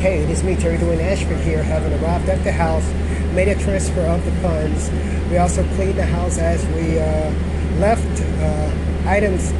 [0.00, 2.90] Hey, it is me, Terry Dwayne Ashford here, having arrived at the house,
[3.34, 4.90] made a transfer of the funds.
[5.30, 7.30] We also cleaned the house as we uh,
[7.78, 8.08] left
[8.40, 8.72] uh,
[9.04, 9.52] items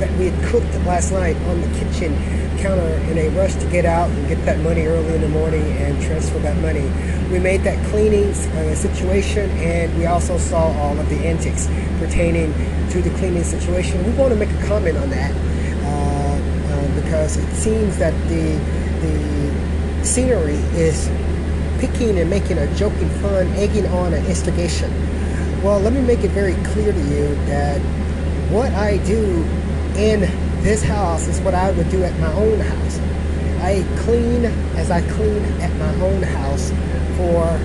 [0.00, 2.16] that we had cooked last night on the kitchen
[2.58, 5.62] counter in a rush to get out and get that money early in the morning
[5.78, 6.90] and transfer that money.
[7.30, 11.68] We made that cleaning uh, situation and we also saw all of the antics
[12.00, 12.52] pertaining
[12.90, 14.04] to the cleaning situation.
[14.04, 18.58] We want to make a comment on that uh, uh, because it seems that the,
[19.04, 21.08] the scenery is
[21.78, 24.90] picking and making a joking fun, egging on an instigation.
[25.62, 27.80] Well, let me make it very clear to you that
[28.50, 29.42] what I do
[29.96, 30.20] in
[30.62, 32.98] this house is what I would do at my own house.
[33.60, 34.44] I clean
[34.76, 36.70] as I clean at my own house
[37.16, 37.58] for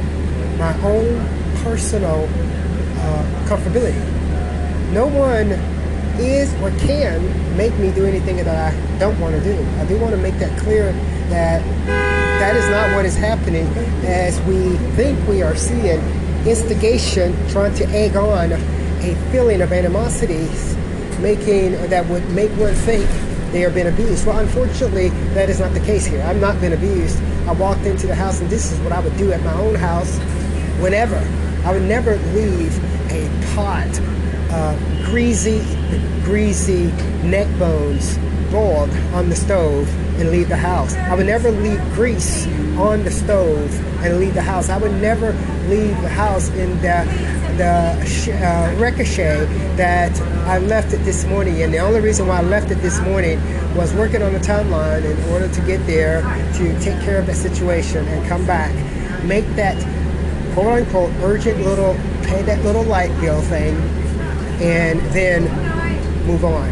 [0.58, 1.26] my own
[1.64, 2.24] personal
[3.00, 4.00] uh, comfortability.
[4.92, 5.52] No one
[6.20, 9.56] is or can make me do anything that I don't want to do.
[9.80, 10.92] I do want to make that clear
[11.30, 11.64] that
[12.40, 13.66] that is not what is happening
[14.06, 16.00] as we think we are seeing
[16.46, 20.48] instigation trying to egg on a feeling of animosity
[21.20, 23.08] making that would make one think
[23.52, 24.26] they are being abused.
[24.26, 26.22] Well, unfortunately, that is not the case here.
[26.22, 27.22] I'm not being abused.
[27.48, 29.76] I walked into the house, and this is what I would do at my own
[29.76, 30.18] house
[30.80, 31.18] whenever.
[31.66, 32.78] I would never leave
[33.12, 33.90] a pot,
[34.52, 34.78] uh,
[35.10, 35.60] greasy,
[36.24, 36.86] greasy
[37.24, 38.18] neck bones
[38.52, 39.88] boiled on the stove
[40.20, 40.96] and leave the house.
[40.96, 42.46] I would never leave grease
[42.78, 44.70] on the stove and leave the house.
[44.70, 45.34] I would never
[45.68, 51.62] leave the house in the the uh, ricochet that I left it this morning.
[51.62, 53.38] And the only reason why I left it this morning
[53.76, 56.22] was working on the timeline in order to get there
[56.54, 58.74] to take care of that situation and come back,
[59.26, 59.76] make that
[60.54, 63.76] quote unquote urgent little pay that little light bill thing,
[64.60, 65.44] and then
[66.26, 66.70] move on.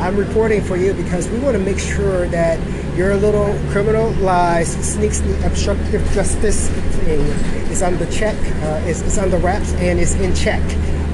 [0.00, 2.58] I'm reporting for you because we want to make sure that
[2.96, 6.68] your little criminal lies, sneaks, sneak obstructive justice
[7.04, 7.20] thing
[7.70, 10.62] is under check, uh, is, is under wraps, and is in check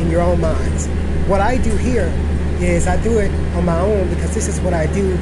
[0.00, 0.86] in your own minds.
[1.28, 2.12] What I do here
[2.60, 5.16] is I do it on my own because this is what I do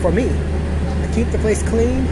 [0.00, 0.28] for me.
[0.28, 2.04] I keep the place clean.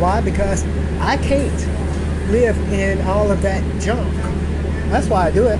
[0.00, 0.20] Why?
[0.20, 0.64] Because
[1.00, 4.14] I can't live in all of that junk.
[4.90, 5.58] That's why I do it.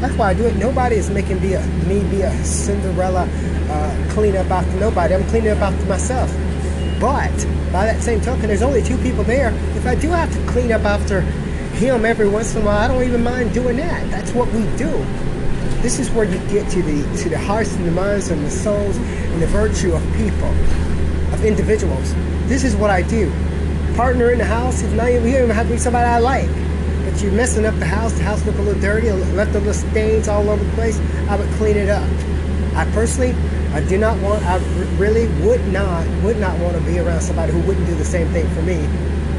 [0.00, 0.56] That's why I do it.
[0.56, 3.28] Nobody is making be a, me be a Cinderella
[3.68, 5.14] uh, clean up after nobody.
[5.14, 6.30] I'm cleaning up after myself.
[7.00, 7.34] But
[7.72, 9.52] by that same token, there's only two people there.
[9.76, 11.22] If I do have to clean up after
[11.78, 14.08] him every once in a while, I don't even mind doing that.
[14.10, 14.90] That's what we do.
[15.82, 18.50] This is where you get to the to the hearts and the minds and the
[18.50, 20.50] souls and the virtue of people,
[21.32, 22.14] of individuals.
[22.46, 23.32] This is what I do.
[23.94, 26.67] Partner in the house, if not, you don't even have to be somebody I like.
[27.08, 29.72] But you're messing up the house, the house look a little dirty, left a little
[29.72, 32.06] stains all over the place, I would clean it up.
[32.76, 33.34] I personally
[33.72, 34.58] I do not want, I
[34.98, 38.28] really would not, would not want to be around somebody who wouldn't do the same
[38.28, 38.74] thing for me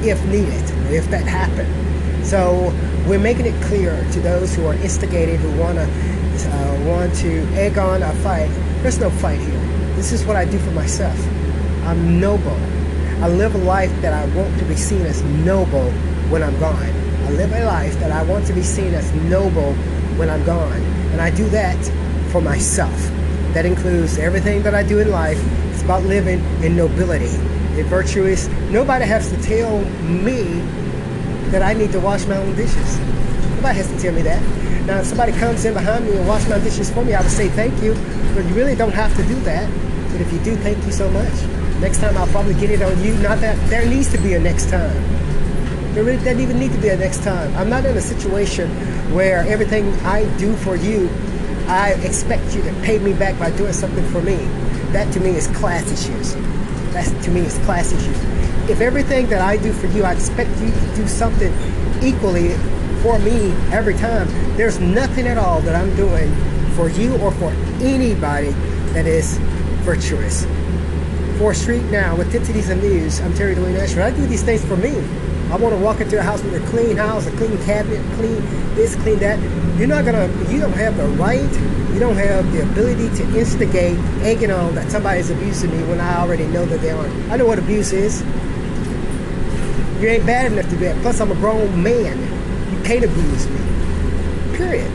[0.07, 2.25] if needed, if that happened.
[2.25, 2.73] So
[3.07, 7.43] we're making it clear to those who are instigated, who want to, uh, want to
[7.53, 8.49] egg on a fight.
[8.81, 9.59] There's no fight here.
[9.95, 11.17] This is what I do for myself.
[11.83, 12.57] I'm noble.
[13.21, 15.91] I live a life that I want to be seen as noble
[16.31, 17.08] when I'm gone.
[17.29, 19.73] I live a life that I want to be seen as noble
[20.17, 20.81] when I'm gone.
[21.11, 21.77] And I do that
[22.31, 22.99] for myself.
[23.53, 25.37] That includes everything that I do in life.
[25.71, 27.35] It's about living in nobility,
[27.79, 28.47] in virtuous.
[28.71, 30.41] Nobody has to tell me
[31.51, 32.97] that I need to wash my own dishes.
[33.57, 34.41] Nobody has to tell me that.
[34.87, 37.29] Now, if somebody comes in behind me and wash my dishes for me, I would
[37.29, 37.93] say thank you,
[38.33, 39.69] but you really don't have to do that.
[40.11, 41.43] But if you do, thank you so much.
[41.79, 43.13] Next time I'll probably get it on you.
[43.17, 45.18] Not that there needs to be a next time.
[45.93, 47.55] There really doesn't even need to be a next time.
[47.55, 48.69] I'm not in a situation
[49.13, 51.09] where everything I do for you
[51.69, 54.37] I expect you to pay me back by doing something for me.
[54.91, 56.33] That to me is class issues.
[56.93, 58.17] That to me is class issues.
[58.67, 61.53] If everything that I do for you, I expect you to do something
[62.01, 62.55] equally
[63.03, 64.27] for me every time,
[64.57, 66.33] there's nothing at all that I'm doing
[66.71, 67.51] for you or for
[67.81, 68.49] anybody
[68.93, 69.37] that is
[69.85, 70.47] virtuous.
[71.37, 74.01] For Street Now, with Tipsities and News, I'm Terry Dwayne Ashford.
[74.01, 74.95] I do these things for me.
[75.51, 78.35] I want to walk into a house with a clean house, a clean cabinet, clean
[78.75, 79.39] this, clean that.
[79.79, 80.27] You're not gonna.
[80.47, 81.51] You don't have the right.
[81.91, 86.19] You don't have the ability to instigate, egging on that somebody's abusing me when I
[86.19, 87.13] already know that they aren't.
[87.31, 88.21] I know what abuse is.
[89.99, 91.01] You ain't bad enough to do that.
[91.01, 92.19] Plus, I'm a grown man.
[92.71, 93.59] You can't abuse me.
[94.55, 94.91] Period.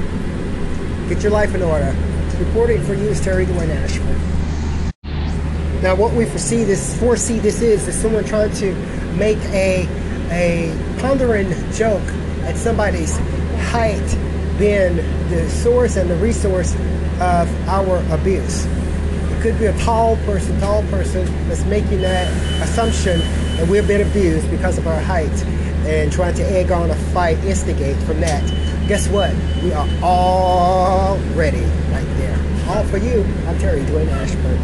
[1.08, 1.96] Get your life in order.
[2.38, 4.20] Reporting for you is Terry Dwayne Ashford.
[5.82, 8.72] Now, what we foresee this foresee this is is someone trying to
[9.16, 9.88] make a
[10.30, 12.02] a pondering joke
[12.44, 13.16] at somebody's
[13.70, 14.18] height
[14.58, 14.96] being
[15.30, 16.74] the source and the resource
[17.20, 18.66] of our abuse.
[18.66, 22.28] It could be a tall person, tall person that's making that
[22.62, 23.20] assumption
[23.56, 25.32] that we're being abused because of our height
[25.86, 28.42] and trying to egg on a fight, instigate from that.
[28.88, 29.34] Guess what?
[29.62, 32.38] We are all ready right there.
[32.68, 33.24] All for you.
[33.46, 34.58] I'm Terry Dwayne Ashford.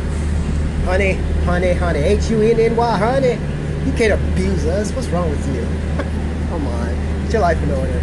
[0.85, 1.13] Honey,
[1.45, 2.01] honey, honey.
[2.01, 3.39] H-U-N-N-Y, honey.
[3.87, 4.93] You can't abuse us.
[4.93, 5.63] What's wrong with you?
[6.51, 7.23] Come on.
[7.25, 8.03] Get your life in order.